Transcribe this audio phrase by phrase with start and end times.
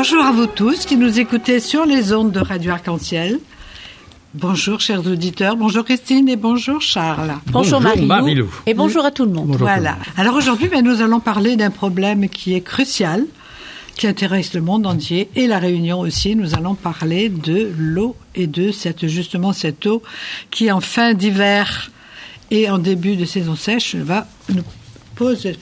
[0.00, 3.38] Bonjour à vous tous qui nous écoutez sur les ondes de Radio Arc-en-Ciel.
[4.32, 7.34] Bonjour chers auditeurs, bonjour Christine et bonjour Charles.
[7.48, 8.48] Bonjour, Marie-Lou.
[8.64, 9.56] Et bonjour à tout le monde.
[9.58, 9.98] voilà.
[10.16, 13.26] Alors aujourd'hui, ben, nous allons parler d'un problème qui est crucial,
[13.94, 16.34] qui intéresse le monde entier et la Réunion aussi.
[16.34, 20.02] Nous allons parler de l'eau et de cette justement cette eau
[20.50, 21.90] qui en fin d'hiver
[22.50, 24.62] et en début de saison sèche va nous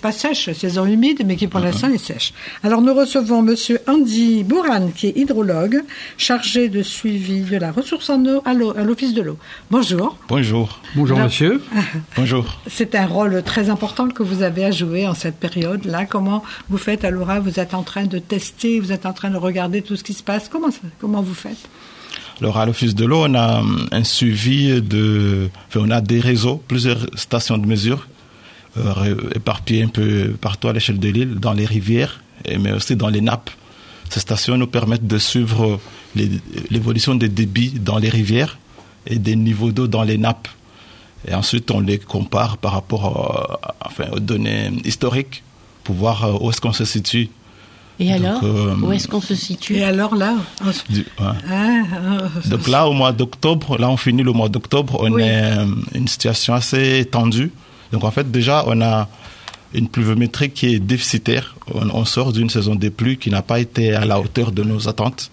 [0.00, 2.32] pas sèche, saison humide, mais qui pour l'instant est sèche.
[2.62, 5.82] Alors nous recevons Monsieur Andy Bourane, qui est hydrologue,
[6.16, 9.36] chargé de suivi de la ressource en eau à l'eau- à l'Office de l'eau.
[9.70, 10.16] Bonjour.
[10.28, 10.80] Bonjour.
[10.94, 11.62] Bonjour Alors- monsieur.
[12.16, 12.60] Bonjour.
[12.68, 16.06] C'est un rôle très important que vous avez à jouer en cette période-là.
[16.06, 19.30] Comment vous faites à Laura Vous êtes en train de tester, vous êtes en train
[19.30, 20.48] de regarder tout ce qui se passe.
[20.48, 21.68] Comment, ça- comment vous faites?
[22.40, 25.48] Alors à l'Office de l'eau, on a hum, un suivi de...
[25.68, 28.06] Enfin, on a des réseaux, plusieurs stations de mesure
[29.34, 32.20] éparpillées un peu partout à l'échelle de l'île, dans les rivières,
[32.60, 33.50] mais aussi dans les nappes.
[34.10, 35.78] Ces stations nous permettent de suivre
[36.70, 38.58] l'évolution des débits dans les rivières
[39.06, 40.48] et des niveaux d'eau dans les nappes.
[41.26, 45.42] Et ensuite, on les compare par rapport euh, enfin, aux données historiques
[45.84, 47.28] pour voir euh, où est-ce qu'on se situe.
[48.00, 49.76] Et Donc, alors, euh, où est-ce qu'on se situe?
[49.76, 50.34] Et alors là?
[50.64, 51.26] On se- Du- ouais.
[51.50, 52.18] Hein, hein,
[52.48, 55.22] Donc là, au mois d'octobre, là, on finit le mois d'octobre, on Oui.
[55.22, 57.50] est euh, une situation assez tendue.
[57.92, 59.08] Donc en fait, déjà, on a
[59.74, 61.54] une pluviométrie qui est déficitaire.
[61.74, 64.62] On, on sort d'une saison des pluies qui n'a pas été à la hauteur de
[64.62, 65.30] nos attentes.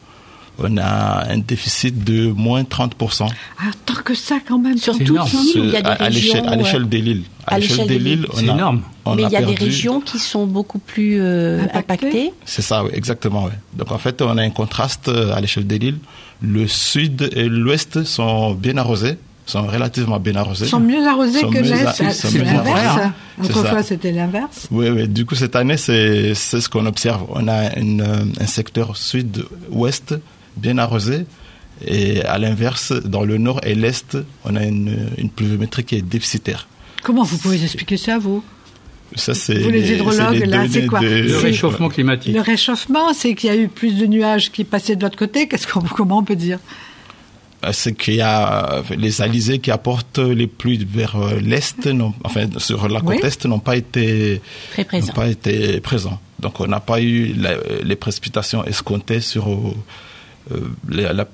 [0.57, 3.27] On a un déficit de moins 30%.
[3.59, 4.77] Ah, tant que ça quand même.
[4.77, 5.29] Sur toute énorme.
[5.29, 6.33] l'île, il y a des à, à régions.
[6.33, 7.23] l'échelle- à euh, l'échelle de l'île.
[7.45, 8.25] à l'échelle de l'île.
[8.33, 8.81] on a- énorme.
[9.03, 11.77] on mais il y a des régions qui sont beaucoup plus euh, Impactées.
[12.07, 12.33] impactées.
[12.45, 13.43] C'est ça, oui, exactement.
[13.45, 13.51] Oui.
[13.73, 15.97] Donc en fait, on a un contraste euh, à l'échelle de l'île.
[16.41, 20.65] Le sud et l'ouest sont bien arrosés, sont relativement bien arrosés.
[20.65, 21.85] Ils sont mieux arrosés Sont que l'Est.
[21.85, 22.99] a- C'est l'inverse.
[23.43, 24.67] Autrefois, c'était l'inverse.
[24.71, 25.07] Oui, oui.
[25.07, 27.25] Du coup, cette année, c'est c'est ce qu'on observe.
[27.29, 30.15] On a une, euh, un secteur sud-ouest
[30.57, 31.25] bien arrosé.
[31.85, 36.01] Et à l'inverse, dans le nord et l'est, on a une, une pluviométrie qui est
[36.01, 36.67] déficitaire.
[37.03, 38.43] Comment vous pouvez expliquer ça, vous?
[39.15, 42.33] Ça, c'est Vous, les c'est hydrologues, là, c'est quoi de- Le C'est- réchauffement climatique.
[42.33, 45.47] Le réchauffement, c'est qu'il y a eu plus de nuages qui passaient de l'autre côté.
[45.47, 46.59] Qu'est-ce qu'on, comment on peut dire?
[47.73, 51.87] C'est qu'il y a euh, les alizés qui apportent les pluies vers euh, l'est,
[52.23, 53.27] enfin sur la côte Oui.
[53.27, 54.41] est, n'ont pas été
[54.87, 55.07] présents.
[55.07, 56.19] n'ont pas été présents.
[56.39, 59.73] Donc on n'a pas eu la- les précipitations escomptées sur euh,
[60.51, 60.59] euh,
[60.89, 61.27] la, la-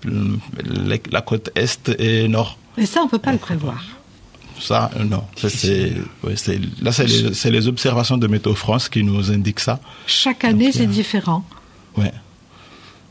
[0.86, 2.58] la- la côte est et nord.
[2.78, 3.84] Et ça, on peut pas le prévoir.
[4.60, 5.24] Ça, euh, non.
[5.36, 9.80] C'est, c'est- là, c'est les, c'est les observations de Météo France qui nous indiquent ça.
[10.06, 11.44] Chaque année, c'est euh, différent.
[11.98, 12.12] Ouais.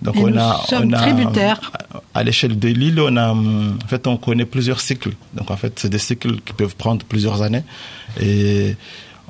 [0.03, 1.72] Donc Et on nous a, sommes on a, tributaires.
[2.15, 5.12] À l'échelle de l'île, on a, en fait, on connaît plusieurs cycles.
[5.34, 7.65] Donc en fait, c'est des cycles qui peuvent prendre plusieurs années.
[8.21, 8.77] Et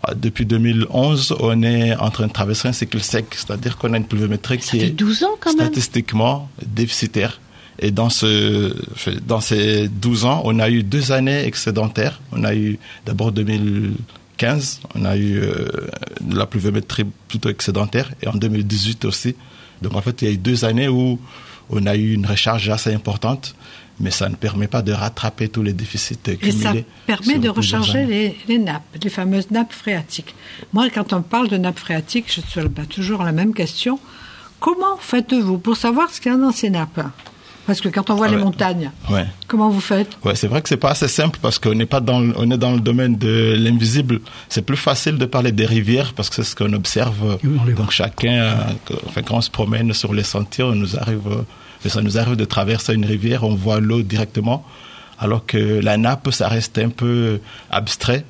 [0.08, 3.96] euh, depuis 2011, on est en train de traverser un cycle sec, c'est-à-dire qu'on a
[3.96, 5.66] une pluviométrie qui est 12 ans quand même.
[5.66, 7.40] statistiquement déficitaire.
[7.82, 8.74] Et dans, ce,
[9.26, 12.20] dans ces 12 ans, on a eu deux années excédentaires.
[12.30, 15.66] On a eu d'abord 2015, on a eu euh,
[16.30, 19.34] la pluviométrie plutôt excédentaire, et en 2018 aussi.
[19.82, 21.18] Donc en fait, il y a eu deux années où
[21.70, 23.54] on a eu une recharge assez importante,
[24.00, 26.60] mais ça ne permet pas de rattraper tous les déficits Et cumulés.
[26.60, 26.74] ça
[27.06, 30.34] permet de recharger les, les nappes, les fameuses nappes phréatiques.
[30.72, 34.00] Moi, quand on parle de nappes phréatiques, je suis bah, toujours la même question.
[34.58, 37.00] Comment faites-vous pour savoir ce qu'il y a dans ces nappes?
[37.70, 38.42] Parce que quand on voit Ah les ouais.
[38.42, 39.26] montagnes, Ouais.
[39.46, 40.18] comment vous faites?
[40.24, 42.50] Ouais, c'est vrai que c'est pas assez simple parce qu'on n'est pas dans, le- on
[42.50, 44.20] est dans le domaine de l'invisible.
[44.48, 47.38] C'est plus facile de parler des rivières parce que c'est ce qu'on observe.
[47.44, 48.56] Oui, Donc chacun,
[49.06, 52.34] enfin, quand on se promène sur les sentiers, on nous arrive, euh, ça nous arrive
[52.34, 54.66] de traverser une rivière, on voit l'eau directement,
[55.20, 58.24] alors que la nappe, ça reste un peu abstrait.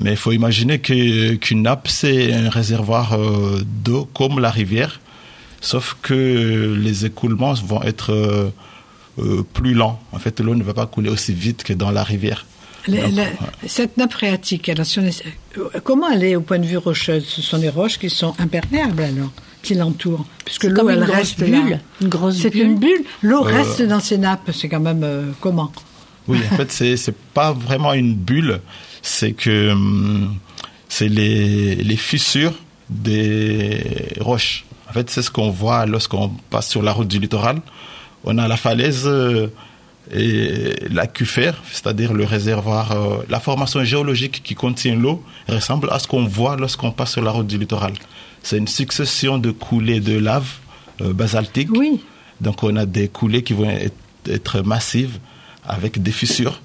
[0.00, 4.98] Mais il faut imaginer que qu'une nappe, c'est un réservoir euh, d'eau comme la rivière,
[5.70, 8.50] sauf que les écoulements vont être euh,
[9.18, 9.98] euh, plus lents.
[10.12, 12.44] En fait, l'eau ne va pas couler aussi vite que dans la rivière.
[12.86, 13.28] Les- Donc, la- ouais.
[13.66, 15.24] Cette nappe phréatique, alors, si on est-
[15.58, 17.24] euh, comment elle est au point de vue rocheuse?
[17.26, 19.32] Ce sont des roches qui sont imperméables alors,
[19.62, 21.70] qui l'entourent, puisque l'eau elle reste bulle.
[21.70, 21.78] là.
[22.02, 22.62] Une grosse C'est bulle.
[22.72, 23.04] une bulle.
[23.22, 24.50] L'eau Euh, reste dans ces nappes.
[24.52, 25.72] C'est quand même euh, comment
[26.28, 28.60] Oui, en fait, c'est c'est pas vraiment une bulle,
[29.00, 30.34] c'est que hum,
[30.90, 32.54] c'est les, les fissures
[32.90, 33.82] des
[34.20, 34.64] roches.
[34.94, 37.60] En fait, c'est ce qu'on voit lorsqu'on passe sur la route du littoral.
[38.22, 39.48] On a la falaise euh,
[40.12, 46.06] et l'acufère, c'est-à-dire le réservoir, euh, la formation géologique qui contient l'eau ressemble à ce
[46.06, 47.94] qu'on voit lorsqu'on passe sur la route du littoral.
[48.44, 50.46] C'est une succession de coulées de lave
[51.00, 51.70] euh, basaltique.
[51.72, 52.00] Oui.
[52.40, 55.18] Donc on a des coulées qui vont être, massives
[55.66, 56.60] avec des fissures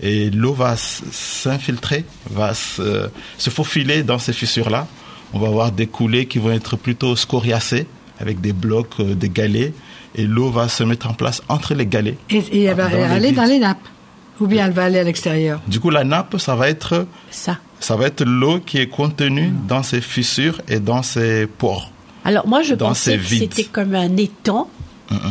[0.00, 3.08] et l'eau va s'infiltrer, va se,
[3.38, 4.88] se faufiler dans ces fissures-là.
[5.32, 7.86] On va avoir des coulées qui vont être plutôt scoriacées
[8.20, 9.72] avec des blocs, euh, des galets,
[10.14, 12.16] et l'eau va se mettre en place entre les galets.
[12.30, 13.86] Et, et elle va Dans les aller dans les nappes.
[14.40, 15.60] Ou bien elle va aller à l'extérieur.
[15.66, 17.58] Du coup, la nappe, ça va être, Ça.
[17.80, 21.90] ça va être l'eau qui est contenue dans ces fissures et dans ces pores.
[22.24, 24.68] Alors moi, je Dans pensais que c'était comme un étang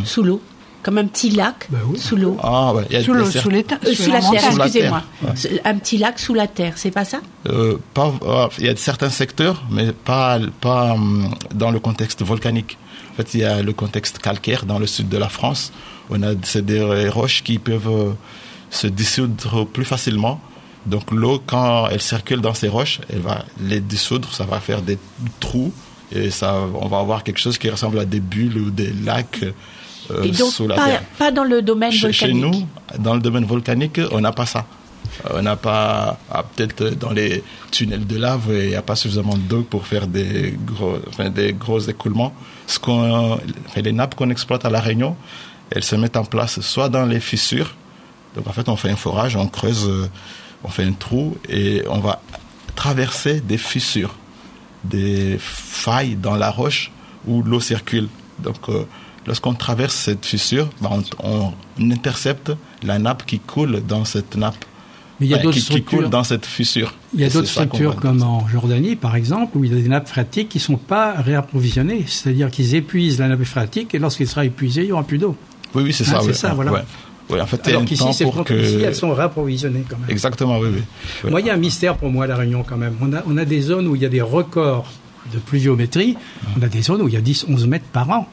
[0.03, 0.41] sous l'eau,
[0.87, 1.99] comme un petit lac Bah oui.
[1.99, 2.37] sous l'eau.
[2.41, 2.85] Ah, ouais.
[2.89, 3.39] il y a Sous l'eau, sous.
[3.39, 4.09] Euh, sous la terre, Sous
[4.57, 5.03] la excusez-moi.
[5.21, 7.19] terre, Un petit lac sous la terre, c'est pas ça?
[7.49, 12.21] Euh, pas, euh, il y a certains secteurs, mais pas, pas hum, dans le contexte
[12.23, 12.77] volcanique.
[13.11, 15.73] En fait, il y a le contexte calcaire dans le sud de la France.
[16.09, 18.13] On a c'est des roches qui peuvent euh,
[18.69, 20.39] se dissoudre plus facilement.
[20.85, 24.81] Donc l'eau, quand elle circule dans ces roches, elle va les dissoudre, ça va faire
[24.81, 24.97] des
[25.41, 25.73] trous
[26.13, 29.43] et ça, on va avoir quelque chose qui ressemble à des bulles ou des lacs
[30.11, 31.03] euh, Et donc sous la pas, terre.
[31.17, 32.67] pas dans le domaine Chez, chez volcanique.
[32.95, 34.65] nous, dans le domaine volcanique, on n'a pas ça.
[35.25, 38.95] Euh, On n'a pas, ah, peut-être dans les tunnels de lave, il n'y a pas
[38.95, 42.33] suffisamment d'eau pour faire des gros, enfin, des gros écoulements.
[42.67, 43.39] Ce qu'on,
[43.75, 45.15] les nappes qu'on exploite à La Réunion,
[45.71, 47.73] elles se mettent en place soit dans les fissures.
[48.35, 50.07] Donc en fait, on fait un forage, on creuse, euh,
[50.63, 52.21] on fait un trou et on va
[52.75, 54.13] traverser des fissures,
[54.83, 56.91] des failles dans la roche
[57.25, 58.07] où l'eau circule.
[58.39, 58.85] Donc euh,
[59.27, 62.51] lorsqu'on traverse cette fissure, ben, on, on intercepte
[62.83, 64.55] la nappe qui coule dans cette nappe.
[65.19, 66.09] Mais il y a d'autres qui, qui coule structures.
[66.09, 66.93] dans cette fissure.
[67.15, 69.89] Il y a d'autres structures comme en Jordanie, par exemple, où il y a des
[69.89, 72.03] nappes phréatiques qui ne sont pas réapprovisionnées.
[72.07, 75.35] C'est-à-dire qu'ils épuisent la nappe phréatique et lorsqu'il sera épuisé, il n'y aura plus d'eau.
[75.73, 76.19] Oui, oui, c'est Ah, ça.
[76.21, 76.71] c'est ouais, ça, voilà.
[76.71, 76.83] ouais.
[77.29, 78.03] Ouais, en fait, Alors qu'ici,
[78.45, 78.53] que...
[78.63, 80.09] ici, elles sont réapprovisionnées quand même.
[80.09, 81.29] Exactement, oui, oui.
[81.29, 82.95] Moi, il y a un mystère pour moi à La Réunion quand même.
[83.01, 84.85] On a, on a des zones où il y a des records
[85.33, 86.15] de pluviométrie.
[86.57, 88.29] On a des zones où il y a 10, 11 mètres par an.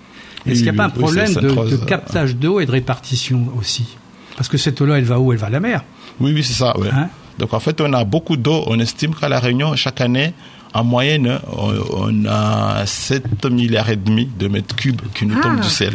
[0.47, 3.49] Est-ce Oui, qu'il n'y a pas un oui, problème de, captage d'eau et de répartition
[3.59, 3.87] aussi?
[4.37, 5.33] Parce que cette eau-là, elle va où?
[5.33, 5.85] Elle va à la mer.
[6.21, 6.79] Oui, oui, c'est ça.
[6.79, 6.89] ouais.
[6.93, 7.09] Hein?
[7.39, 8.63] Donc en fait, on a beaucoup d'eau.
[8.67, 10.35] On estime qu'à La Réunion, chaque année,
[10.73, 15.43] en moyenne, on, on a 7 milliards et demi de mètres cubes qui nous Ah.
[15.43, 15.95] tombent du ciel.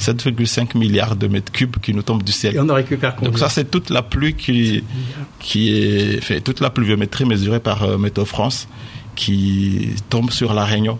[0.00, 2.56] 7,5 milliards de mètres cubes qui nous tombent du ciel.
[2.56, 4.82] Et on en récupère combien Donc ça, c'est toute la pluie qui,
[5.38, 8.66] qui est, fait toute la pluviométrie mesurée par euh, Météo France
[9.14, 10.98] qui tombe sur la Réunion.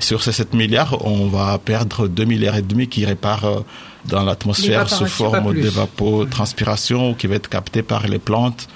[0.00, 3.60] Sur ces 7 milliards, on va perdre 2 milliards et demi qui réparent euh,
[4.04, 8.68] dans l'atmosphère sous forme d'évapotranspiration qui va être captée par les plantes.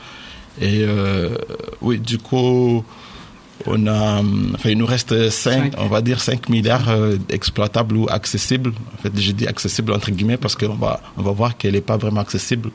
[0.61, 1.37] Et euh,
[1.81, 2.85] oui, du coup,
[3.67, 5.73] on a, hum, enfin, il nous reste 5, Cinq.
[5.79, 8.73] on va dire 5 milliards euh, exploitables ou accessibles.
[8.99, 11.81] En fait, j'ai dit accessible entre guillemets parce qu'on va, on va voir qu'elle n'est
[11.81, 12.71] pas vraiment accessible.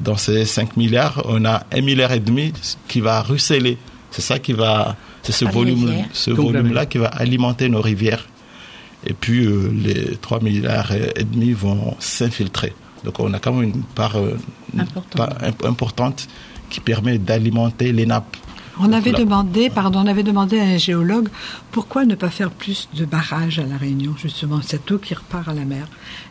[0.00, 2.52] Dans ces 5 milliards, on a 1 milliard et demi
[2.88, 3.76] qui va ruisseler.
[4.10, 8.26] C'est ça qui va, c'est ce volume, volume-là qui va alimenter nos rivières.
[9.06, 12.72] Et puis, euh, les 3 milliards et demi vont s'infiltrer.
[13.04, 14.36] Donc, on a quand même une part, euh,
[14.74, 15.16] une Importante.
[15.16, 16.28] part imp- importante
[16.70, 18.36] qui permet d'alimenter les nappes.
[18.80, 21.28] On avait demandé, pardon, on avait demandé à un géologue
[21.72, 25.46] pourquoi ne pas faire plus de barrages à la Réunion, justement, cette eau qui repart
[25.48, 25.86] à la mer.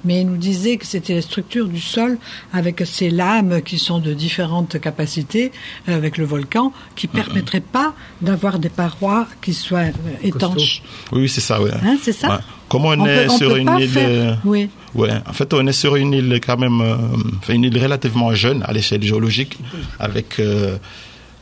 [0.05, 2.17] Mais il nous disait que c'était la structure du sol
[2.51, 5.51] avec ces lames qui sont de différentes capacités
[5.88, 9.91] euh, avec le volcan qui permettraient pas d'avoir des parois qui soient euh,
[10.23, 10.81] étanches.
[11.11, 11.71] Oui, oui, c'est ça, ouais.
[11.83, 12.38] Hein, c'est ça Ouais.
[12.69, 13.89] Comme on, On est peut- on sur une île.
[13.89, 14.69] faire- euh, Oui.
[14.95, 16.95] Ouais, en fait, on est sur une île quand même, euh,
[17.49, 19.57] une île relativement jeune à l'échelle géologique,
[20.00, 20.77] avec euh,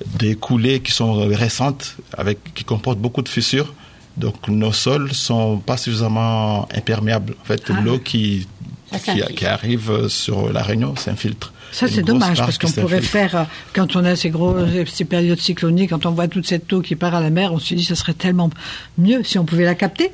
[0.06, 3.74] des coulées qui sont récentes, avec qui comportent beaucoup de fissures.
[4.18, 7.36] Donc, nos sols sont pas suffisamment imperméables.
[7.42, 7.80] En fait, Ah.
[7.82, 8.48] l'eau qui,
[8.92, 11.54] Ça qui, arrive sur la Réunion s'infiltre.
[11.72, 14.56] Ça, c'est dommage, parce qu'on pourrait faire, euh, quand on a ces gros,
[14.92, 17.60] ces périodes cycloniques, quand on voit toute cette eau qui part à la mer, on
[17.60, 18.50] se dit, ce serait tellement
[18.98, 20.12] mieux si on pouvait la capter.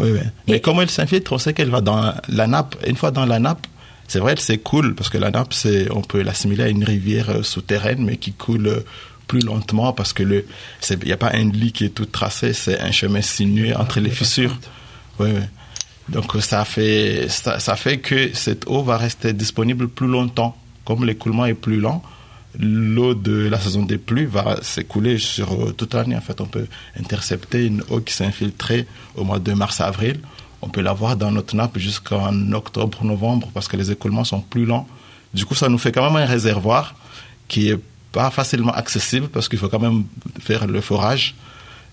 [0.00, 0.18] Oui, oui.
[0.48, 2.76] Mais Et- comme elle s'infiltre, on sait qu'elle va dans la nappe.
[2.86, 3.66] Une fois dans la nappe,
[4.08, 7.30] c'est vrai, elle cool parce que la nappe, c'est, on peut l'assimiler à une rivière
[7.30, 8.80] euh, souterraine, mais qui coule euh,
[9.28, 10.44] plus lentement parce que le,
[10.90, 14.00] il n'y a pas un lit qui est tout tracé, c'est un chemin sinueux entre
[14.00, 14.58] les fissures.
[15.20, 15.42] Oui, oui.
[16.08, 20.56] Donc euh, ça fait, ça, ça fait que cette eau va rester disponible plus longtemps.
[20.84, 22.02] Comme l'écoulement est plus lent,
[22.58, 26.16] l'eau de la saison des pluies va s'écouler sur euh, toute l'année.
[26.16, 26.66] En fait, on peut
[26.98, 30.20] intercepter une eau qui s'est infiltrée au mois de mars-avril.
[30.62, 34.88] On peut l'avoir dans notre nappe jusqu'en octobre-novembre parce que les écoulements sont plus lents.
[35.34, 36.94] Du coup, ça nous fait quand même un réservoir
[37.48, 37.78] qui est
[38.20, 40.00] pas facilement accessible parce qu'il faut quand même
[40.48, 41.26] faire le forage.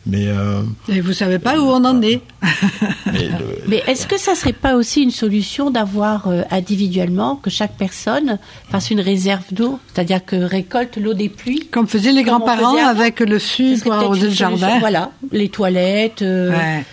[0.08, 2.22] Mais, euh, Et vous savez pas où on en est.
[3.68, 8.38] mais est-ce que ça serait pas aussi une solution d'avoir euh, individuellement que chaque personne
[8.72, 13.20] fasse une réserve d'eau, c'est-à-dire que récolte l'eau des pluies Comme faisaient les grands-parents avec
[13.20, 14.58] le fût pour arroser le solution.
[14.58, 14.80] jardin.
[14.80, 16.22] Voilà, les toilettes.
[16.22, 16.86] euh, Ouais.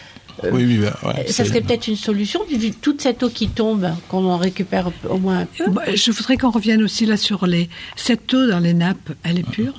[0.50, 3.88] Oui, oui, ouais, ouais, Ça serait peut-être une solution, vu toute cette eau qui tombe,
[4.08, 5.70] qu'on en récupère au moins un peu.
[5.70, 7.68] Bah, Je voudrais qu'on revienne aussi là sur les.
[7.96, 9.74] Cette eau dans les nappes, elle est pure?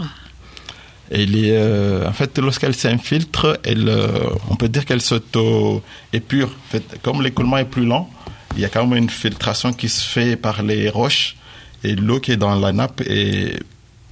[1.11, 6.47] Elle est, euh, en fait, lorsqu'elle s'infiltre, elle, euh, on peut dire qu'elle s'auto-épure.
[6.47, 8.09] En fait, comme l'écoulement est plus lent,
[8.55, 11.35] il y a quand même une filtration qui se fait par les roches
[11.83, 13.59] et l'eau qui est dans la nappe est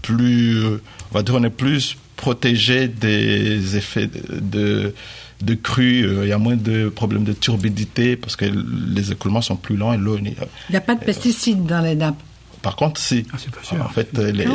[0.01, 4.93] plus, on va dire, on est plus protégé des effets de, de
[5.55, 6.07] crue.
[6.23, 9.93] Il y a moins de problèmes de turbidité parce que les écoulements sont plus lents
[9.93, 10.17] et l'eau.
[10.17, 10.33] Il
[10.69, 12.19] n'y a pas de pesticides dans les nappes.
[12.61, 13.25] Par contre, si.
[13.33, 13.83] Ah, c'est pas sûr.
[13.83, 14.45] En fait, les-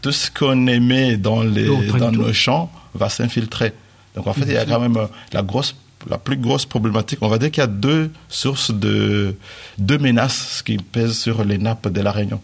[0.00, 1.66] tout ce qu'on émet dans, les,
[1.98, 3.72] dans nos champs va s'infiltrer.
[4.14, 5.74] Donc en fait, il y a quand même euh, la grosse,
[6.08, 7.18] la plus grosse problématique.
[7.22, 9.34] On va dire qu'il y a deux sources de,
[9.78, 12.40] deux menaces qui pèsent sur les nappes de la Réunion.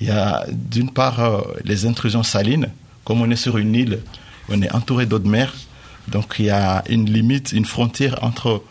[0.00, 2.68] Il y a d'une part euh, les intrusions salines.
[3.04, 3.98] Comme on est sur une île,
[4.48, 5.52] on est entouré d'eau de mer.
[6.10, 8.62] Donc il y a une limite, une frontière entre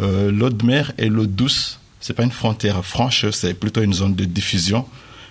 [0.00, 1.80] euh, l'eau de mer et l'eau douce.
[2.00, 4.86] C'est pas une frontière franche, c'est plutôt une zone de diffusion.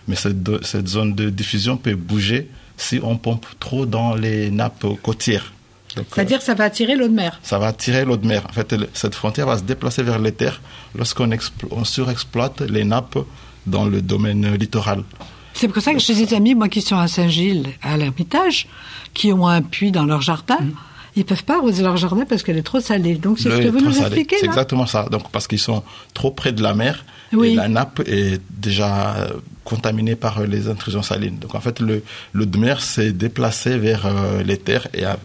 [0.07, 5.51] Mais cette, zone de diffusion peut bouger si on pompe trop dans les nappes côtières.
[5.97, 7.39] Euh, C'est-à-dire que ça va attirer l'eau de mer.
[7.43, 8.43] ça va attirer l'eau de mer.
[8.49, 10.61] En fait, cette frontière va se déplacer vers les terres
[10.95, 13.17] lorsqu'on explo- on surexploite les nappes
[13.65, 15.03] dans le domaine littoral.
[15.53, 18.67] C'est pour ça que j'ai des amis, moi, qui sont à Saint-Gilles, à l'Ermitage,
[19.13, 20.59] qui ont un puits dans leur jardin.
[21.17, 23.15] Ils peuvent pas arroser leur jardin parce qu'elle est trop salée.
[23.15, 24.05] Donc, c'est ce que vous nous salée.
[24.05, 25.07] expliquez, C'est exactement ça.
[25.11, 25.83] Donc, parce qu'ils sont
[26.13, 27.49] trop près de la mer, Oui.
[27.49, 29.29] et la nappe est déjà euh,
[29.63, 31.39] contaminée par euh, les intrusions salines.
[31.39, 35.17] Donc, en fait, le, l'eau de mer s'est déplacée vers euh, les terres et a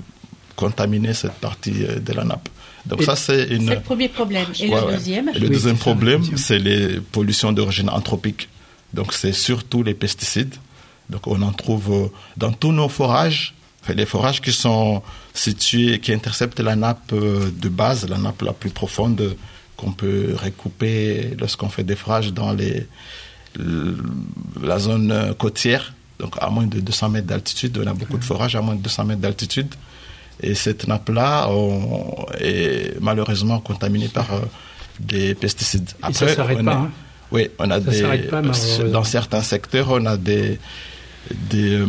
[0.57, 2.49] contaminé cette partie euh, de la nappe.
[2.87, 3.69] Donc, Et- ça, c'est une.
[3.69, 4.47] C'est le premier problème.
[4.59, 4.93] Et Ouais, le ouais.
[4.95, 8.49] deuxième Et le Oui, deuxième problème, c'est les pollutions d'origine anthropique.
[8.95, 10.55] Donc, c'est surtout les pesticides.
[11.11, 12.07] Donc, on en trouve euh,
[12.39, 13.55] dans tous nos forages.
[13.83, 15.03] Enfin, les forages qui sont
[15.35, 19.37] situés, qui interceptent la nappe euh, de base, la nappe la plus profonde
[19.77, 22.87] qu'on peut recouper lorsqu'on fait des forages dans les,
[24.63, 25.95] la zone euh, côtière.
[26.21, 28.83] Donc, à moins de 200 mètres d'altitude, on a beaucoup de forages à moins de
[28.83, 29.75] 200 mètres d'altitude.
[30.41, 31.49] Et cette nappe-là
[32.39, 34.41] est malheureusement contaminée par euh,
[35.01, 35.91] des pesticides.
[36.09, 36.91] Et ça s'arrête pas, hein.
[37.33, 38.01] Oui, on a Ça des.
[38.01, 40.61] s'arrête pas, dans certains secteurs, on a des,
[41.31, 41.87] des euh,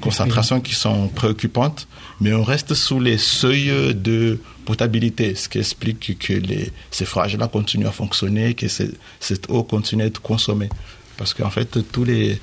[0.00, 1.88] concentrations qui sont préoccupantes,
[2.20, 7.48] mais on reste sous les seuils de potabilité, ce qui explique que les, ces forages-là
[7.48, 10.68] continuent à fonctionner, que cette eau continue à être consommée.
[11.16, 12.40] Parce qu'en fait, tous les,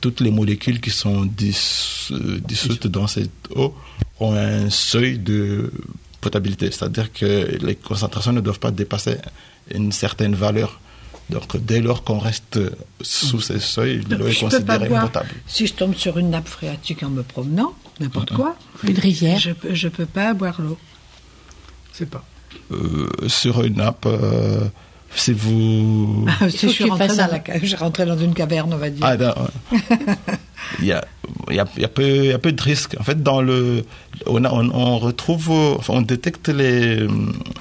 [0.00, 3.74] toutes les molécules qui sont euh, dissoutes dans cette eau
[4.20, 5.72] ont un seuil de
[6.20, 9.16] potabilité, c'est-à-dire que les concentrations ne doivent pas dépasser
[9.72, 10.80] une certaine valeur.
[11.30, 12.58] Donc, dès lors qu'on reste
[13.02, 15.02] sous ces seuils, l'eau est je peux pas considérée boire.
[15.04, 15.28] potable.
[15.46, 19.38] Si je tombe sur une nappe phréatique en me promenant, n'importe quoi, Une rivière.
[19.38, 20.78] je peux, je peux pas boire l'eau.
[21.92, 22.24] C'est pas.
[22.72, 24.68] Euh, sur une nappe, euh,
[25.14, 26.26] si vous...
[26.48, 29.04] si faut je suis rentrée dans la je rentrais dans une caverne, on va dire.
[29.04, 29.48] Ah.
[30.78, 31.04] il, y a,
[31.50, 32.96] y a, y a peu, il y a peu de risques.
[32.98, 33.84] En fait, dans le,
[34.26, 37.06] on, a, on, on retrouve, enfin, on détecte les,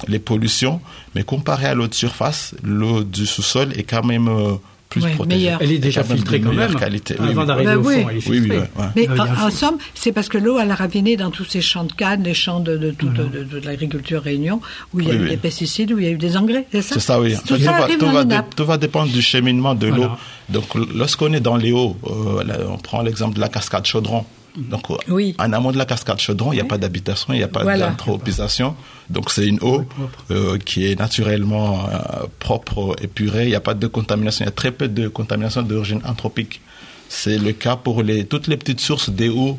[0.07, 0.81] les pollutions,
[1.15, 4.55] mais comparé à l'eau de surface, l'eau du sous-sol est quand même euh,
[4.89, 5.37] plus Ouais, protégée.
[5.45, 5.59] meilleure.
[5.61, 6.79] Elle est déjà filtrée quand meilleure même.
[6.79, 7.15] qualité.
[7.19, 7.47] Oui, Avant oui.
[7.47, 8.57] d'arriver Bah au fond, elle est Oui, oui, filtrée.
[8.57, 8.85] ouais, ouais.
[8.95, 11.83] Mais Ah, en, somme, c'est parce que l'eau, elle a raviné dans tous ces champs
[11.83, 14.61] de canne, les champs de, de, toute- de, de- de l'agriculture Réunion,
[14.93, 15.29] où il y a Oui, eu oui.
[15.29, 17.35] des pesticides, où il y a eu des engrais, c'est ça C'est ça, oui.
[17.45, 18.55] Tout ça va, arrive tout dans va les dé- nappes.
[18.55, 19.95] tout va dépendre du cheminement de l'eau.
[19.95, 20.17] Voilà.
[20.49, 20.65] Donc,
[20.95, 24.23] lorsqu'on est dans les hauts, euh, là, on prend l'exemple de la cascade Chaudron.
[24.57, 25.35] Donc, Oui.
[25.37, 27.63] en amont de la cascade Chaudron, il n'y a pas d'habitation, il n'y a pas
[27.63, 27.89] Voilà.
[27.89, 28.75] d'anthropisation.
[29.09, 29.83] Donc, c'est une eau
[30.31, 33.43] euh, qui est naturellement euh, propre, épurée.
[33.45, 34.43] Il n'y a pas de contamination.
[34.45, 36.59] Il y a très peu de contamination d'origine anthropique.
[37.07, 39.57] C'est le cas pour les, toutes les petites sources des eaux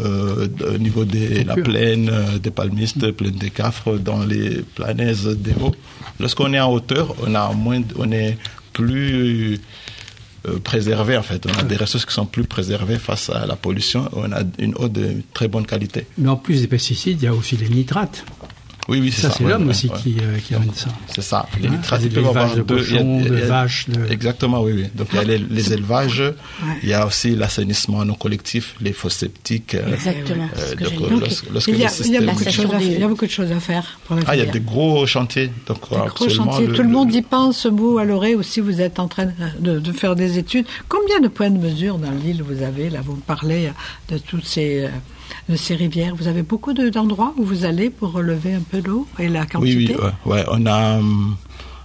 [0.00, 5.26] euh, au niveau de la plaine, euh, des palmistes, plaine des Cafres, dans les planèzes
[5.38, 5.74] des hauts.
[6.18, 8.38] Lorsqu'on est en hauteur, on a moins, on est
[8.72, 9.58] plus
[10.46, 10.58] euh,
[11.18, 11.46] en fait.
[11.46, 14.08] On a des ressources qui sont plus préservées face à la pollution.
[14.12, 16.06] On a une eau de très bonne qualité.
[16.18, 18.24] Mais en plus des pesticides, il y a aussi les nitrates.
[18.88, 19.34] Oui, oui, c'est Ça, ça.
[19.38, 19.96] c'est ouais, l'homme ouais, aussi ouais.
[20.02, 20.88] qui, euh, qui amène ça.
[21.14, 21.46] C'est ça.
[21.60, 24.86] Les Hein, élevages de cochons, vaches, de- Exactement, oui, oui.
[24.94, 26.22] Donc il y a les, les élevages,
[26.82, 29.74] il y a aussi l'assainissement non collectif, les fosses septiques.
[29.74, 30.48] Exactement.
[30.58, 32.64] euh, donc, lorsque- lorsque il, y a, le il y a système- beaucoup de choses
[32.66, 32.78] à faire.
[32.80, 34.50] des- Il y a beaucoup de choses à faire pour la Ah, il y a
[34.50, 35.50] des gros chantiers.
[35.68, 36.66] Donc, Des gros actuellement, chantiers.
[36.66, 37.66] le- Tout le le- monde y pense.
[37.66, 39.28] Vous, à Loré aussi, vous êtes en train
[39.60, 40.66] de, de faire des études.
[40.88, 43.70] Combien de points de mesure dans l'île vous avez Là, vous me parlez
[44.10, 44.88] de toutes ces, euh,
[45.56, 46.14] ces rivières.
[46.14, 49.40] Vous avez beaucoup de- d'endroits où vous allez pour relever un peu l'eau et la
[49.42, 50.44] Oui, quantité oui, ouais, ouais.
[50.50, 51.36] On a, hum,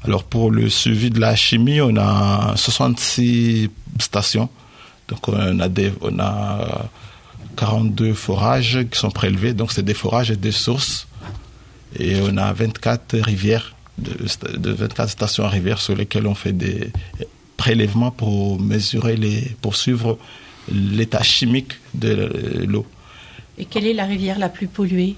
[0.04, 4.50] alors pour le suivi de la chimie, on a 66 stations.
[5.08, 6.90] Donc on a des, on a
[7.56, 9.54] 42 forages qui sont prélevés.
[9.54, 11.08] Donc c'est des forages et des sources.
[12.00, 14.14] Et on a 24 rivières, de,
[14.58, 16.92] de 24 stations à rivières sur lesquelles on fait des
[17.56, 20.20] prélèvements pour mesurer les, pour suivre
[20.72, 22.30] l'état chimique de
[22.68, 22.86] l'eau.
[23.58, 25.16] Et quelle est la rivière la plus polluée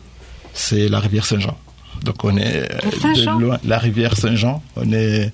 [0.54, 1.58] C'est la rivière Saint-Jean.
[2.04, 5.34] Donc on est de loin, la rivière Saint-Jean, on est,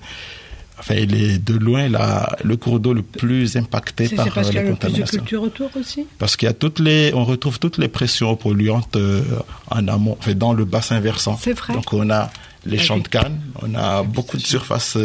[0.78, 4.52] enfin il est de loin la, le cours d'eau le plus impacté par parce euh,
[4.52, 5.42] les le plus de contaminations.
[5.42, 9.22] autour aussi Parce qu'il y a toutes les, on retrouve toutes les pressions polluantes euh,
[9.70, 11.38] en amont, enfin, dans le bassin versant.
[11.40, 11.72] C'est vrai.
[11.72, 12.30] Donc on a
[12.64, 14.98] les champs de canne, on a beaucoup de surfaces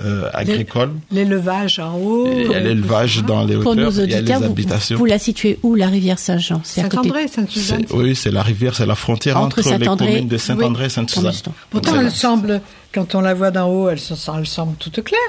[0.00, 2.26] euh, euh, agricoles, L'élevage en haut.
[2.32, 3.22] il y a euh, l'élevage ça.
[3.22, 4.96] dans les Pour nos hauteurs, il y a auditeurs, les vous, habitations.
[4.98, 6.60] vous la situez où, la rivière Saint-Jean?
[6.64, 7.84] Saint-André, Sainte-Suzanne.
[7.90, 11.34] Oui, c'est la rivière, c'est la frontière Entre entre, les communes de Saint-André et Sainte-Suzanne.
[11.70, 12.62] Pourtant, elle semble,
[12.94, 15.20] quand on la voit d'en haut, elle, se sent- elle semble toute claire.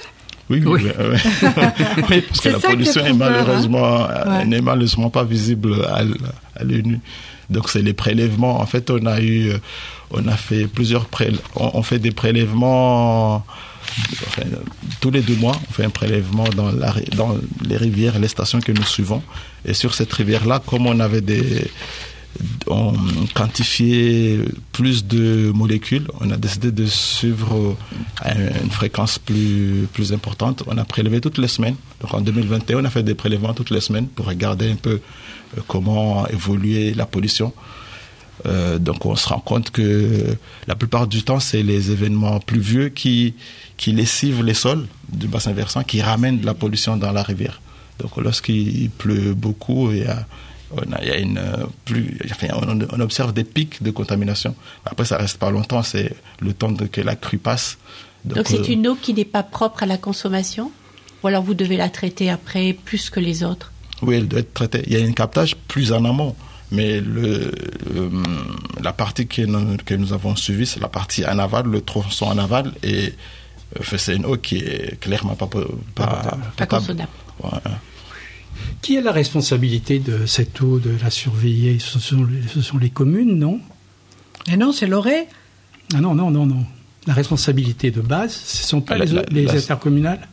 [0.49, 0.91] Oui, oui, Oui.
[0.99, 1.49] oui, oui.
[2.09, 3.13] Oui, parce que la pollution est hein.
[3.17, 4.45] malheureusement, euh, Ouais.
[4.45, 6.03] n'est malheureusement pas visible à,
[6.59, 6.99] à l'œil nu.
[7.49, 8.59] Donc c'est les prélèvements.
[8.59, 9.57] En fait, on a eu, euh,
[10.11, 11.41] on a fait plusieurs prélèvements.
[11.55, 13.45] On, on fait des prélèvements.
[14.27, 14.43] Enfin,
[14.99, 16.71] tous les deux mois, on fait un prélèvement dans,
[17.65, 19.21] les rivières, les stations que nous suivons.
[19.65, 21.67] Et sur cette rivière-là, comme on avait des,
[22.67, 22.93] on
[23.33, 24.39] quantifiait
[24.71, 27.75] plus de molécules, on a décidé de suivre
[28.21, 30.63] à une fréquence plus, plus importante.
[30.67, 31.75] On a prélevé toutes les semaines.
[32.01, 34.99] Donc en 2021, on a fait des prélèvements toutes les semaines pour regarder un peu
[35.57, 37.53] euh, comment évoluer la pollution.
[38.45, 40.35] Euh, donc on se rend compte que
[40.67, 43.35] la plupart du temps, c'est les événements pluvieux qui,
[43.77, 47.61] qui lessivent les sols du bassin versant, qui ramènent de la pollution dans la rivière.
[47.99, 50.25] Donc lorsqu'il pleut beaucoup, il y a,
[50.71, 51.39] on, a, il y a une
[51.85, 54.55] plus, enfin, on, on observe des pics de contamination.
[54.85, 57.77] Après, ça reste pas longtemps, c'est le temps de, que la crue passe.
[58.25, 60.71] Donc c'est euh, une eau qui n'est pas propre à la consommation?
[61.23, 63.71] Ou alors vous devez la traiter après plus que les autres?
[64.01, 64.83] Oui, elle doit être traitée.
[64.87, 66.35] Il y a un captage plus en amont.
[66.73, 67.51] Mais le,
[67.95, 68.09] euh,
[68.81, 72.25] la partie que nous, que nous avons suivie, c'est la partie en aval, le tronçon
[72.25, 72.73] en aval.
[72.83, 73.13] Et
[73.79, 75.61] euh, c'est une eau qui est clairement pas, pas,
[75.95, 77.07] Pas potable.
[77.43, 77.49] Ouais.
[78.81, 81.77] Qui a la responsabilité de cette eau, de la surveiller?
[81.79, 83.59] Ce sont, les, ce sont les communes, non?
[84.47, 85.27] Mais non, c'est l'orée.
[85.95, 86.65] Ah non, non, non, non.
[87.05, 90.27] La responsabilité de base, ce ne sont pas La- les, la- les la- intercommunales?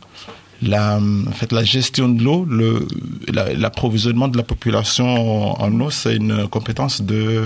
[0.63, 2.87] La, en fait, la gestion de l'eau, le,
[3.33, 7.45] la- l'approvisionnement de la population en eau, c'est une compétence de,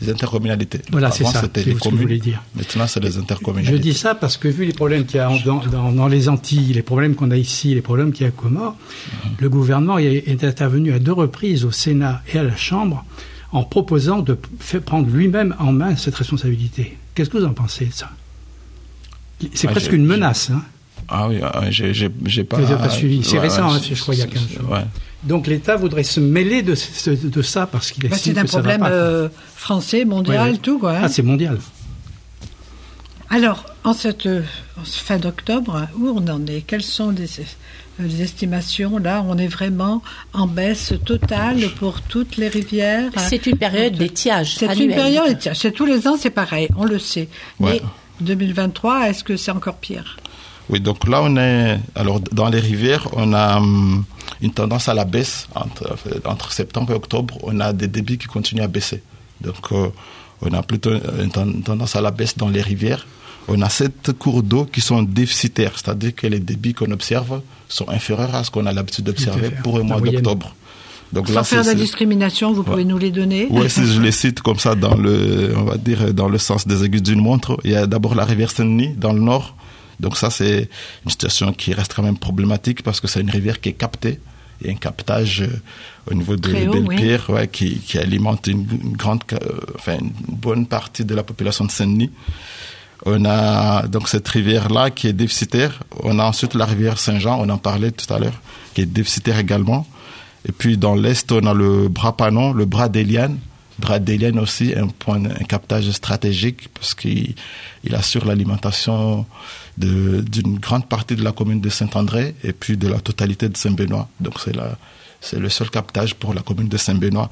[0.00, 0.80] des intercommunalités.
[0.90, 2.00] Voilà, c'est ça, c'était les ce que je communes.
[2.02, 2.42] voulais dire.
[2.56, 3.78] Maintenant, c'est les Je intercommunalités.
[3.78, 6.72] dis ça parce que vu les problèmes qu'il y a dans, dans- dans les Antilles,
[6.72, 8.76] les problèmes qu'on a ici, les problèmes qu'il y a à Comores,
[9.38, 13.04] le gouvernement est, intervenu à deux reprises au Sénat et à la Chambre
[13.52, 16.96] en proposant de faire prendre lui-même en main cette responsabilité.
[17.14, 18.10] Qu'est-ce que vous en pensez de ça?
[19.52, 20.48] C'est Ah, presque une menace.
[20.50, 20.62] Hein.
[21.08, 22.08] Ah oui, ah, j'ai,
[22.44, 22.58] pas.
[22.58, 23.22] Pas suivi.
[23.24, 24.70] C'est récent, hein, je crois, il y a c'est- 15 jours.
[24.70, 24.84] Ouais.
[25.22, 28.44] Donc l'État voudrait se mêler de, ce- de ça parce qu'il Bah, estime c'est un
[28.44, 30.58] que ça va problème pas, euh, français, mondial, Ouais, ouais.
[30.58, 30.78] tout.
[30.78, 31.00] Quoi, hein.
[31.04, 31.58] Ah, c'est mondial.
[33.30, 34.42] Alors, en cette euh,
[34.80, 36.60] en ce fin d'octobre, où on en est?
[36.60, 37.42] Quelles sont les, euh,
[38.00, 40.02] les estimations Là, on est vraiment
[40.34, 43.10] en baisse totale pour toutes les rivières?
[43.16, 46.84] C'est une période d'étiage C'est une période, tiens, c'est tous les ans, c'est pareil, on
[46.84, 47.28] le sait.
[47.60, 47.80] Ouais.
[48.20, 50.16] Mais 2023, est-ce que c'est encore pire?
[50.70, 51.78] Oui, donc là, on est.
[51.94, 54.04] Alors, dans les rivières, on a hum,
[54.40, 55.46] une tendance à la baisse.
[55.54, 59.02] Entre, entre septembre et octobre, on a des débits qui continuent à baisser.
[59.40, 59.88] Donc, euh,
[60.40, 63.06] on a plutôt une ten- tendance à la baisse dans les rivières.
[63.46, 67.88] On a sept cours d'eau qui sont déficitaires, c'est-à-dire que les débits qu'on observe sont
[67.90, 70.54] inférieurs à ce qu'on a l'habitude d'observer pour le mois d'octobre.
[71.12, 74.12] Donc Sans faire de la discrimination, vous pouvez nous les donner Ouais, si je les
[74.12, 77.58] cite comme ça dans le, on va dire dans le sens des aiguilles d'une montre,
[77.64, 79.54] il y a d'abord la rivière Saint-Denis dans le nord.
[80.00, 80.68] Donc ça, c'est
[81.04, 84.20] une situation qui reste quand même problématique parce que c'est une rivière qui est captée.
[84.60, 85.48] Il y a un captage euh,
[86.10, 86.52] au niveau de
[87.28, 89.36] ouais, qui, qui alimente une, une grande, euh,
[89.74, 92.10] enfin une bonne partie de la population de Saint-Denis.
[93.04, 95.82] On a donc cette rivière-là qui est déficitaire.
[96.02, 98.40] On a ensuite la rivière Saint-Jean, on en parlait tout à l'heure,
[98.72, 99.86] qui est déficitaire également.
[100.48, 103.38] Et puis dans l'est, on a le bras Panon, le bras d'Eliane.
[103.78, 107.34] D'Eliane aussi, un point, un captage stratégique parce qu'il
[107.82, 109.26] il assure l'alimentation
[109.76, 114.08] d'une grande partie de la commune de Saint-André et puis de la totalité de Saint-Benoît.
[114.20, 114.78] Donc c'est la,
[115.20, 117.30] c'est le seul captage pour la commune de Saint-Benoît.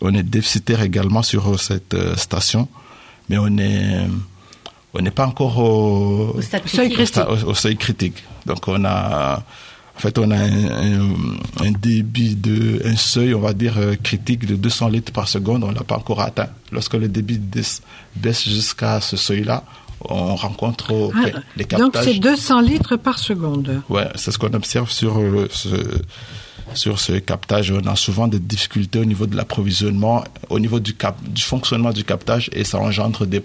[0.00, 2.68] On est déficitaire également sur euh, cette euh, station,
[3.28, 4.06] mais on est,
[4.94, 6.92] on n'est pas encore au, Seuil critique.
[6.92, 7.22] critique.
[7.28, 8.22] au, au seuil critique.
[8.44, 9.42] Donc on a,
[9.96, 11.14] en fait, on a un, un-
[11.64, 15.64] un débit de, un seuil, on va dire euh, critique de 200 litres par seconde.
[15.64, 16.48] On l'a pas encore atteint.
[16.70, 17.40] Lorsque le débit
[18.14, 19.64] baisse, jusqu'à ce seuil-là,
[20.08, 22.04] on rencontre euh, Ah, les Donc captages.
[22.14, 23.80] c'est 200 litres par seconde.
[23.88, 25.68] Ouais, c'est ce qu'on observe sur euh, ce,
[26.74, 27.70] sur ce captage.
[27.72, 31.92] On a souvent des difficultés au niveau de l'approvisionnement, au niveau du, cap, du fonctionnement
[31.92, 33.42] du captage, et ça engendre des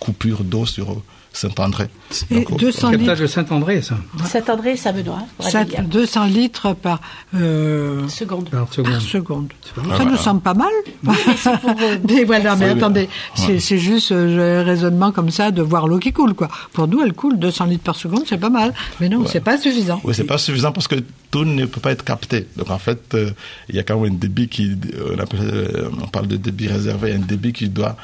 [0.00, 1.00] coupures d'eau sur,
[1.34, 1.88] Saint-André.
[2.30, 5.18] Et Donc, 200 Captage litres, de Saint-André, ça, Saint-André et Saint-Benoît.
[5.36, 5.82] pour ça- aller bien.
[5.82, 7.00] 200 litres par,
[7.34, 8.48] euh, Seconde.
[8.50, 8.92] par seconde.
[8.92, 9.52] par seconde.
[9.52, 10.04] Ah, Ça voilà.
[10.12, 10.70] nous semble pas mal.
[12.08, 15.98] mais voilà, mais attendez, c'est c'est juste euh, un raisonnement comme ça de voir l'eau
[15.98, 16.48] qui coule, quoi.
[16.72, 18.72] Pour nous, elle coule 200 litres par seconde, c'est pas mal.
[19.00, 20.00] Mais non, c'est pas suffisant.
[20.04, 20.96] Oui, c'est pas suffisant parce que
[21.30, 22.46] tout ne peut pas être capté.
[22.56, 23.30] Donc en fait, euh,
[23.68, 24.70] il y a quand même un débit qui,
[25.12, 27.96] on, appelle, euh, on parle de débit réservé, un débit qui doit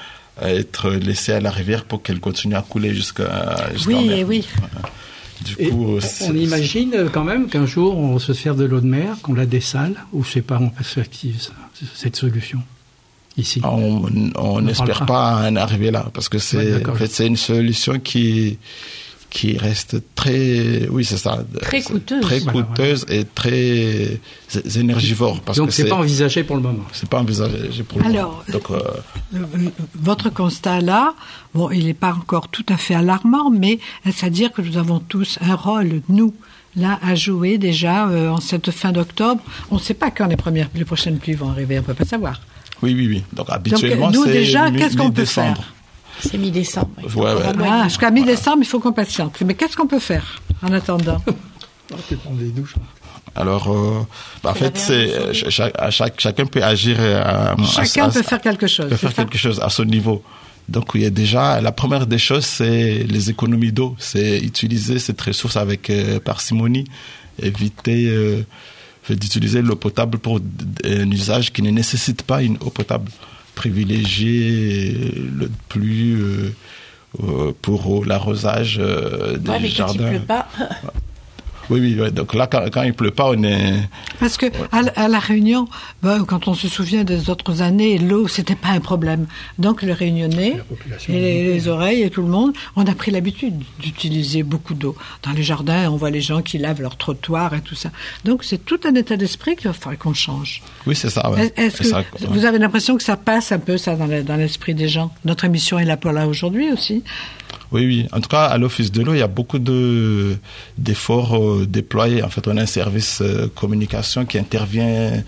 [0.43, 4.27] être laissé à la rivière pour qu'elle continue à couler jusqu'à jusqu'en Oui, mer.
[4.29, 4.49] oui.
[5.45, 8.81] Du Et coup, on, imagine euh, quand même qu'un jour on se sert de l'eau
[8.81, 11.49] de mer, qu'on la dessale, ou c'est pas en perspective
[11.95, 12.63] cette solution
[13.39, 13.61] ici?
[13.65, 14.03] on
[14.35, 16.95] on n'espère pas en arriver là parce que Ouais, c'est d'accord.
[16.95, 18.59] en fait c'est une solution qui
[19.31, 22.21] qui reste très oui c'est ça Très coûteuse.
[22.21, 24.21] très Voilà, coûteuse et très
[24.77, 26.85] énergivore parce Donc c'est pas envisagé pour le moment.
[26.93, 28.43] c'est pas envisagé pour le Alors, moment.
[28.53, 28.81] donc euh,
[29.35, 29.45] Euh,
[29.95, 31.15] Votre constat là,
[31.55, 34.77] bon, il n'est pas encore tout à fait alarmant, mais est-ce à dire que nous
[34.77, 36.35] avons tous un rôle, nous,
[36.77, 39.41] là, à jouer déjà euh, en cette fin d'octobre
[39.71, 41.95] On ne sait pas quand les premières, les prochaines pluies vont arriver, on ne peut
[41.95, 42.41] pas savoir.
[42.83, 45.59] oui oui oui donc habituellement nous, déjà, qu'est-ce qu'on peut faire
[46.23, 46.91] C'est mi-décembre.
[47.17, 47.43] Ouais, ouais.
[47.69, 49.37] Ah, jusqu'à mi-décembre, il faut qu'on patiente.
[49.45, 51.23] Mais qu'est-ce qu'on peut faire en attendant?
[51.93, 52.75] On peut prendre des douches.
[53.35, 54.01] alors euh,
[54.43, 58.23] bah, en fait c'est euh, chaque, chaque chacun peut agir euh, à, Chacun à- peut
[58.23, 58.89] faire quelque chose.
[58.89, 60.23] peut faire quelque chose à son niveau.
[60.69, 64.99] Donc il y a déjà la première des choses, c'est les économies d'eau, c'est utiliser
[65.01, 66.85] cette ressource avec euh, parcimonie,
[67.43, 68.43] éviter euh,
[69.09, 70.39] d'utiliser l'eau potable pour
[70.85, 73.11] un usage qui ne nécessite pas une eau potable.
[73.55, 76.55] Privilégier le plus euh,
[77.23, 80.09] euh, pour l'arrosage euh, des Ouais, mais quand il jardins.
[80.11, 80.49] pleut pas,
[81.71, 82.11] Oui, oui, ouais.
[82.11, 83.75] donc là quand, quand il pleut pas, on est
[84.19, 85.69] Parce que à, la- à la Réunion,
[86.03, 89.27] ben, quand on se souvient des autres années, l'eau c'était pas un problème.
[89.59, 90.57] Donc les Réunionnais
[91.09, 94.97] et les, les oreilles et tout le monde, on a pris l'habitude d'utiliser beaucoup d'eau.
[95.23, 97.91] Dans les jardins, on voit les gens qui lavent leurs trottoirs et tout ça.
[98.25, 100.63] Donc c'est tout un état d'esprit qu'il va falloir qu'on change.
[100.87, 101.31] oui c'est ça.
[101.31, 101.53] Ouais.
[101.57, 104.89] Est-ce que ça, vous avez l'impression que ça passe un peu ça dans l'esprit des
[104.89, 105.13] gens?
[105.25, 107.03] Notre émission est là pour là aujourd'hui aussi.
[107.73, 108.07] Oui, oui.
[108.13, 110.37] En tout cas, à l'Office de l'eau, il y a beaucoup de,
[110.77, 112.23] d'efforts euh, déployés.
[112.23, 115.23] En fait, on a un service euh, communication qui intervient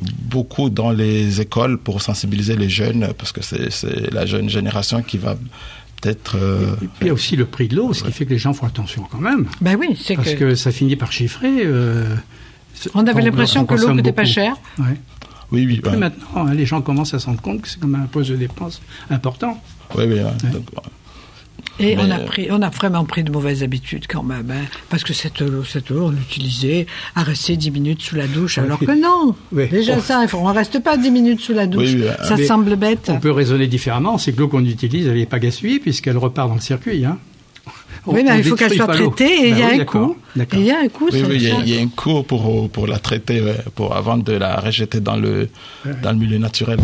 [0.00, 5.18] beaucoup dans les écoles pour sensibiliser les jeunes, parce que c'est, la jeune génération qui
[5.18, 5.36] va
[6.00, 6.36] peut-être...
[6.36, 8.30] euh, Et puis il y a aussi le prix de l'eau, ce qui fait que
[8.30, 9.46] les gens font attention quand même.
[9.60, 11.64] Ben oui, c'est Parce que, que ça finit par chiffrer.
[11.64, 12.14] euh,
[12.94, 14.22] on avait l'impression que l'eau coûtait pas.
[14.22, 14.52] Ouais.
[15.50, 15.80] oui, oui.
[15.84, 15.96] Ouais.
[15.96, 18.36] maintenant, hein, les gens commencent à se rendre compte que c'est comme un poste de
[18.36, 19.60] dépense important.
[19.96, 20.14] Oui, oui.
[20.14, 20.50] ouais.
[20.52, 20.82] Donc, ouais.
[21.80, 24.50] Et Mais, on a euh, pris, on a vraiment pris de mauvaises habitudes quand même,
[24.50, 28.26] hein, parce que cette eau, cette eau, on l'utilisait à rester 10 minutes sous la
[28.26, 29.34] douche, alors que non.
[29.52, 29.68] Oui.
[29.68, 30.00] Déjà Oh.
[30.00, 31.88] ça, on reste pas 10 minutes sous la douche.
[31.94, 33.08] Oui, oui, ça mais semble bête.
[33.12, 36.48] On peut raisonner différemment, c'est que l'eau qu'on utilise, elle n'est pas gaspillée puisqu'elle repart
[36.48, 37.04] dans le circuit.
[37.04, 37.18] Hein.
[38.06, 39.84] On- oui, mais il faut qu'elle soit traitée et il Ben y a oui, un
[39.84, 40.16] coût.
[40.54, 41.08] il y a un coût.
[41.12, 43.42] Oui, oui, il y, a- y a un cours pour, pour la traiter,
[43.74, 45.48] pour, avant de la rejeter dans le,
[46.02, 46.78] dans le milieu naturel.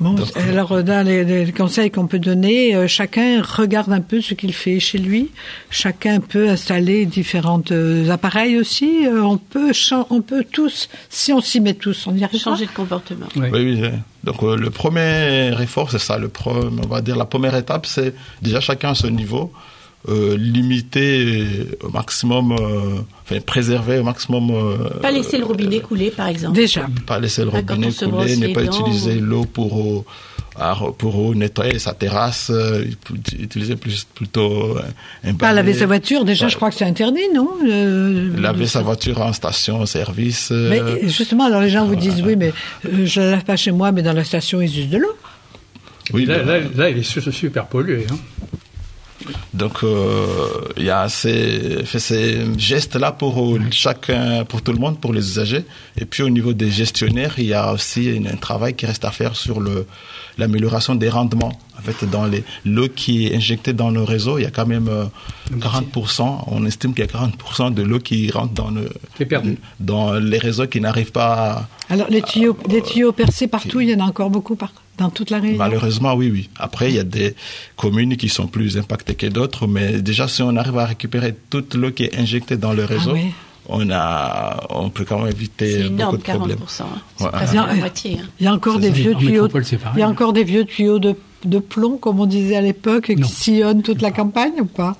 [0.00, 4.00] Bon, Donc, alors euh, dans les, les conseils qu'on peut donner, euh, chacun regarde un
[4.00, 5.30] peu ce qu'il fait chez lui.
[5.70, 9.06] Chacun peut installer différents euh, appareils aussi.
[9.06, 9.72] Euh, on peut,
[10.10, 12.40] on peut tous, si on s'y met tous, on y arrive.
[12.40, 13.26] changer de comportement.
[13.34, 13.78] Oui, oui.
[13.82, 13.88] oui.
[14.22, 16.16] Donc euh, le premier effort, c'est ça.
[16.16, 19.52] Le pro- on va dire la première étape, c'est déjà chacun à son niveau,
[20.08, 24.50] euh, limiter au maximum, euh, enfin préserver au maximum.
[24.50, 26.54] euh, Pas laisser le robinet couler, par exemple.
[26.54, 26.86] Déjà.
[27.06, 30.04] pas laisser le Ah, robinet couler, ne pas dents, utiliser ou- l'eau pour euh,
[30.98, 32.50] pour nettoyer sa terrasse,
[33.38, 34.76] utiliser plus plutôt
[35.24, 36.50] un Pas laver sa voiture, déjà, Ouais.
[36.50, 40.48] je crois que c'est interdit, non Euh, laver sa voiture en station service.
[40.50, 42.52] euh, Mais justement, alors les gens vous disent oui, mais
[43.04, 45.12] je la lave pas chez moi, mais dans la station ils usent de l'eau.
[46.12, 48.06] oui, Là, là, là, il est su- super pollué.
[48.10, 48.16] Hein.
[49.52, 50.26] Donc euh,
[50.76, 55.20] il y a ces, ces gestes-là pour euh, chacun, pour tout le monde, pour les
[55.28, 55.64] usagers.
[55.96, 59.04] Et puis au niveau des gestionnaires, il y a aussi une- un travail qui reste
[59.04, 59.86] à faire sur le
[60.38, 61.58] l'amélioration des rendements.
[61.76, 64.66] En fait, dans les l'eau qui est injectée dans le réseau, il y a quand
[64.66, 65.04] même euh,
[65.58, 66.44] 40%.
[66.46, 68.88] On estime qu'il y a 40% de l'eau qui rentre dans le
[69.80, 71.66] dans les réseaux qui n'arrivent pas.
[71.90, 74.72] À, Alors les tuyaux, les tuyaux percés partout, il y en a encore beaucoup par,
[74.98, 75.56] dans toute la région.
[75.58, 76.48] Malheureusement, oui, oui.
[76.58, 77.34] Après, il y a des
[77.76, 81.74] communes qui sont plus impactées que d'autres, mais déjà, si on arrive à récupérer toute
[81.74, 83.32] l'eau qui est injectée dans le réseau, oui.
[83.68, 86.58] on a, on peut quand même éviter C'est beaucoup énorme, de problèmes.
[86.58, 86.82] 40%.
[86.82, 86.86] hein.
[87.16, 87.30] C'est Ouais.
[87.54, 88.18] la moitié.
[88.22, 88.26] hein.
[88.40, 89.48] Il y a encore des vieux en tuyaux.
[89.48, 90.10] pareil, Il y a hein.
[90.10, 94.02] encore des vieux tuyaux de, de plomb, comme on disait à l'époque, qui sillonnent toute
[94.02, 94.96] la campagne ou pas?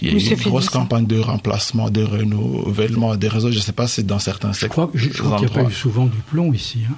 [0.00, 3.50] Il y a Ou une grosse campagne de remplacement, de renouvellement des réseaux.
[3.50, 5.52] Je ne sais pas si dans certains Je crois, que- je, je crois qu'il n'y
[5.52, 6.80] a pas eu souvent du plomb ici.
[6.88, 6.94] Hein.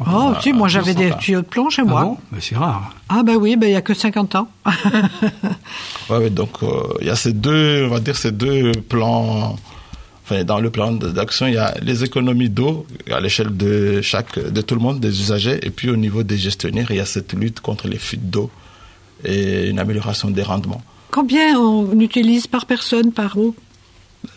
[0.00, 2.02] Oh, Ah, si, moi j'avais des tuyaux de plomb chez Ah moi.
[2.04, 2.94] bon Ben, C'est rare.
[3.08, 4.48] Ah bah oui, bah, il y a que 50 ans.
[6.10, 6.68] Ouais, ouais, donc euh,
[7.00, 9.56] il y a ces deux, on va dire ces deux plans.
[10.24, 14.38] Enfin, dans le plan d'action, il y a les économies d'eau à l'échelle de chaque,
[14.38, 17.06] de tout le monde, des usagers, et puis au niveau des gestionnaires, il y a
[17.06, 18.50] cette lutte contre les fuites d'eau
[19.24, 20.82] et une amélioration des rendements.
[21.10, 23.54] Combien on utilise par personne par eau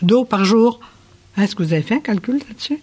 [0.02, 0.80] d'eau par jour?
[1.38, 2.80] Est-ce que vous avez fait un calcul là-dessus?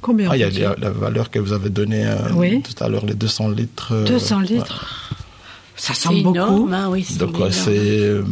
[0.00, 2.62] Combien Ah, il y a la, la valeur que vous avez donnée euh, Oui.
[2.62, 3.92] tout à l'heure, les 200 litres.
[3.92, 4.46] euh, 200 ouais.
[4.46, 5.14] litres.
[5.76, 6.34] Ça semble beaucoup.
[6.36, 7.04] énorme, hein, oui.
[7.08, 8.22] c'est Donc c'est euh,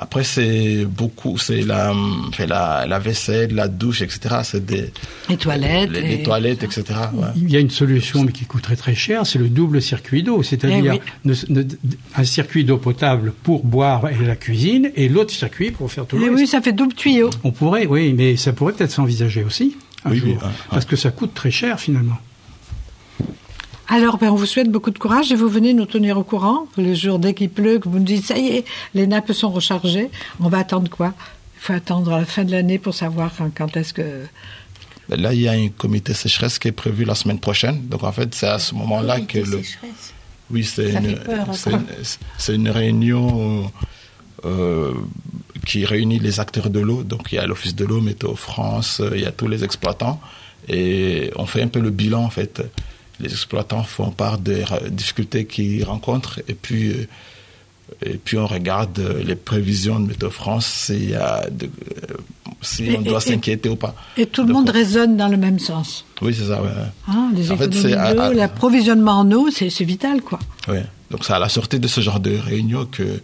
[0.00, 1.92] après c'est beaucoup, c'est la,
[2.32, 4.36] fait la la vaisselle, la douche, etc.
[4.44, 4.92] C'est des
[5.30, 5.90] Les toilettes.
[5.90, 6.84] les, et- les toilettes, etc.
[7.14, 7.26] ouais.
[7.36, 10.42] Il y a une solution, mais qui coûterait très cher, c'est le double circuit d'eau,
[10.42, 11.32] c'est-à-dire Eh
[12.16, 16.16] un circuit d'eau potable pour boire et la cuisine, et l'autre circuit pour faire tout
[16.16, 16.38] le Eh reste.
[16.40, 17.30] oui, ça fait double tuyau.
[17.44, 19.76] On pourrait, oui, mais ça pourrait peut-être s'envisager aussi.
[20.04, 20.50] Un Oui, jour, oui, ouais, ouais.
[20.70, 22.16] parce que ça coûte très cher finalement.
[23.90, 26.66] Alors, ben, on vous souhaite beaucoup de courage et vous venez nous tenir au courant.
[26.76, 29.50] Le jour dès qu'il pleut, que vous nous dites, ça y est, les nappes sont
[29.50, 30.10] rechargées.
[30.40, 31.14] On va attendre quoi?
[31.56, 34.24] Il faut attendre à la fin de l'année pour savoir quand, quand est-ce que...
[35.08, 37.88] Là, il y a un comité sécheresse qui est prévu la semaine prochaine.
[37.88, 40.12] Donc en fait, c'est à ce moment-là que le Sécheresse.
[40.50, 41.06] oui, une,
[41.72, 41.84] une,
[42.36, 43.72] c'est une réunion
[44.44, 44.92] euh,
[45.66, 47.02] qui réunit les acteurs de l'eau.
[47.02, 49.64] Donc il y a l'Office de l'eau, Météo France, euh, il y a tous les
[49.64, 50.20] exploitants.
[50.68, 52.62] Et on fait un peu le bilan en fait.
[53.20, 57.06] Les exploitants font part des difficultés qu'ils rencontrent et puis euh,
[58.04, 61.70] et puis on regarde les prévisions de Météo France s'il y a de-
[62.60, 63.94] si on doit et- s'inquiéter ou pas.
[64.18, 66.04] Et tout le Donc, monde on- résonne dans le même sens.
[66.20, 66.60] Oui, c'est ça.
[66.62, 66.68] Ouais.
[67.08, 67.88] Hein, les En fait, c'est
[68.34, 70.38] l'approvisionnement en eau, c'est c'est vital, quoi.
[70.68, 70.78] Oui.
[71.10, 73.22] Donc c'est à la sortie de ce genre de réunion que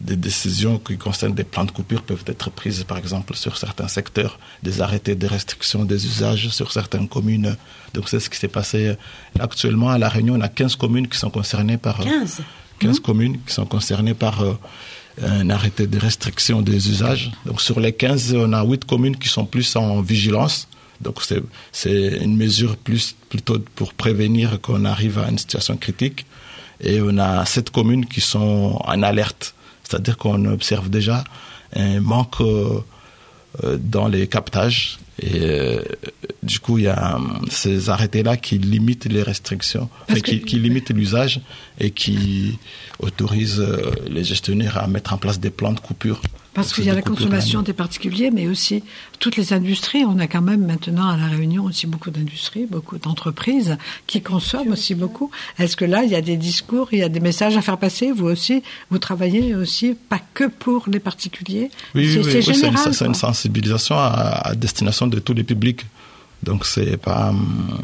[0.00, 3.88] des décisions qui concernent des plans de coupure peuvent être prises, par exemple, sur certains
[3.88, 7.56] secteurs, des arrêtés de restriction des usages sur certaines communes.
[7.94, 8.96] Donc c'est ce qui s'est passé
[9.38, 10.34] actuellement à La Réunion.
[10.36, 12.00] On a 15 communes qui sont concernées par...
[12.00, 12.40] euh, 15
[12.78, 14.54] 15 communes qui sont concernées par euh,
[15.22, 17.30] un arrêté de restriction des usages.
[17.44, 20.66] Donc sur les 15, on a 8 communes qui sont plus en vigilance.
[21.00, 26.24] Donc c'est c'est une mesure plus plutôt pour prévenir qu'on arrive à une situation critique.
[26.82, 29.54] Et on a 7 communes qui sont en alerte.
[29.90, 31.24] C'est-à-dire qu'on observe déjà
[31.74, 32.80] un manque euh,
[33.64, 35.00] euh, dans les captages.
[35.18, 35.82] Et euh,
[36.42, 37.18] du coup, il y a
[37.50, 41.40] ces arrêtés-là qui limitent les restrictions, enfin, qui, limitent l'usage
[41.80, 42.58] et qui
[43.00, 46.22] autorisent euh, les gestionnaires à mettre en place des plans de coupure.
[46.52, 48.82] Parce qu'il y a la consommation des particuliers, mais aussi
[49.20, 50.04] toutes les industries.
[50.04, 53.76] On a quand même maintenant à La Réunion aussi beaucoup d'industries, beaucoup d'entreprises
[54.08, 55.30] qui consomment aussi beaucoup.
[55.60, 57.78] Est-ce que là, il y a des discours, il y a des messages à faire
[57.78, 58.10] passer?
[58.10, 61.70] Vous aussi, vous travaillez aussi pas que pour les particuliers?
[61.94, 62.94] Oui, c'est oui, oui, une, général.
[62.94, 63.20] c'est une quoi.
[63.28, 65.86] sensibilisation à, à destination de tous les publics.
[66.42, 67.78] Donc c'est pas, hum,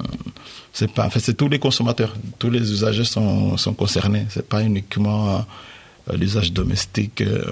[0.72, 4.26] c'est pas, enfin c'est tous les consommateurs, tous les usagers sont, sont concernés.
[4.30, 5.44] C'est pas uniquement
[6.10, 7.20] euh, l'usage domestique.
[7.20, 7.44] euh,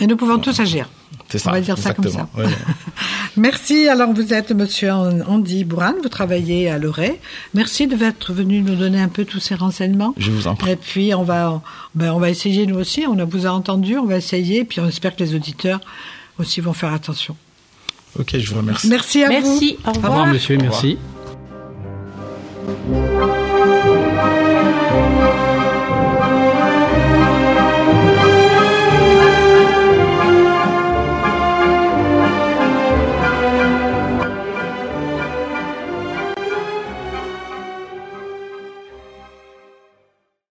[0.00, 0.88] Et nous pouvons tous agir.
[1.28, 1.50] c'est ça.
[1.50, 2.30] On va dire ça comme exactement.
[2.36, 2.40] ça.
[2.40, 2.52] Ouais, ouais.
[3.36, 3.88] Merci.
[3.88, 7.20] Alors, vous êtes monsieur Andy Bourane, vous travaillez à Loré.
[7.54, 10.14] Merci de être venu nous donner un peu tous ces renseignements.
[10.16, 10.72] Je vous en prie.
[10.72, 11.60] Et puis, on va,
[11.94, 13.04] ben, on va essayer nous aussi.
[13.08, 14.64] On vous a entendu, on va essayer.
[14.64, 15.80] Puis, on espère que les auditeurs
[16.38, 17.36] aussi vont faire attention.
[18.18, 18.88] Ok, je vous remercie.
[18.88, 19.32] Merci à vous.
[19.32, 20.12] Merci, au Au revoir.
[20.12, 20.82] revoir, monsieur, Au revoir.
[20.82, 20.98] merci.